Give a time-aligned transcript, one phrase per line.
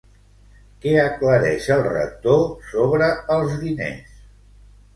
[0.85, 4.21] Què aclareix el Rector sobre els diners?